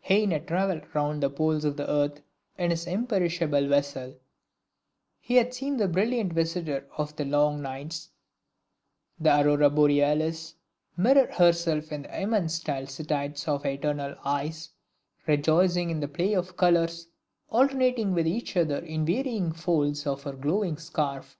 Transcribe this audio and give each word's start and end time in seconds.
Heine 0.00 0.30
had 0.30 0.46
traveled 0.48 0.84
round 0.94 1.22
the 1.22 1.28
poles 1.28 1.62
of 1.66 1.76
the 1.76 1.86
earth 1.90 2.22
in 2.56 2.70
this 2.70 2.86
imperishable 2.86 3.68
vessel; 3.68 4.14
he 5.20 5.34
had 5.34 5.52
seen 5.52 5.76
the 5.76 5.86
brilliant 5.88 6.32
visitor 6.32 6.88
of 6.96 7.14
the 7.16 7.26
long 7.26 7.60
nights, 7.60 8.08
the 9.20 9.38
aurora 9.42 9.68
borealis, 9.68 10.54
mirror 10.96 11.26
herself 11.30 11.92
in 11.92 12.00
the 12.04 12.18
immense 12.18 12.54
stalactites 12.54 13.46
of 13.46 13.66
eternal 13.66 14.14
ice, 14.24 14.70
rejoicing 15.26 15.90
in 15.90 16.00
the 16.00 16.08
play 16.08 16.32
of 16.32 16.56
colors 16.56 17.08
alternating 17.50 18.14
with 18.14 18.26
each 18.26 18.56
other 18.56 18.78
in 18.78 19.04
the 19.04 19.16
varying 19.16 19.52
folds 19.52 20.06
of 20.06 20.22
her 20.22 20.32
glowing 20.32 20.78
scarf. 20.78 21.36